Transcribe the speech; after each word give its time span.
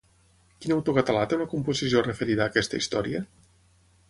Quin 0.63 0.73
autor 0.75 0.97
català 0.99 1.27
té 1.33 1.39
una 1.39 1.47
composició 1.53 2.03
referida 2.09 2.47
a 2.47 2.51
aquesta 2.55 2.81
història? 2.83 3.23